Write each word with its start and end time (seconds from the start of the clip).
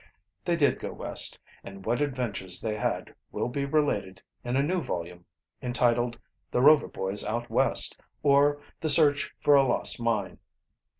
They 0.45 0.55
did 0.55 0.79
go 0.79 0.93
west, 0.93 1.37
and 1.63 1.85
what 1.85 2.01
adventures 2.01 2.59
they 2.59 2.75
had 2.75 3.13
will 3.31 3.49
be 3.49 3.65
related 3.65 4.19
in 4.43 4.55
a 4.55 4.63
new 4.63 4.81
volume, 4.81 5.25
entitled 5.61 6.17
"The 6.49 6.59
Rover 6.59 6.87
Boys 6.87 7.23
Out 7.23 7.51
West; 7.51 8.01
or, 8.23 8.63
The 8.79 8.89
Search 8.89 9.29
for 9.41 9.53
a 9.53 9.61
Lost 9.63 10.01
Mine." 10.01 10.39